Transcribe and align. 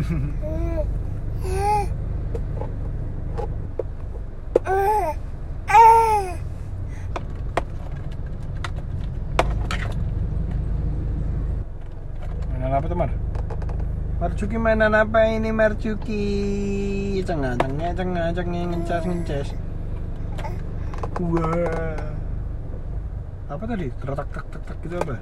Mainan 0.00 0.16
apa 12.72 12.88
tuh 12.88 12.96
Mar? 12.96 13.12
Marcuki 14.16 14.56
mainan 14.56 14.96
apa 14.96 15.28
ini 15.28 15.52
Marcuki? 15.52 16.24
Cengah 17.20 17.60
cengah 17.60 17.92
cengah 17.92 18.32
cengah 18.32 18.64
ngencas 18.72 19.04
ngencas. 19.04 19.52
Wah. 21.20 22.00
Apa 23.52 23.64
tadi? 23.68 23.92
Tertak 24.00 24.32
tak 24.32 24.48
tak 24.48 24.62
tak 24.64 24.76
gitu 24.80 24.96
apa? 24.96 25.20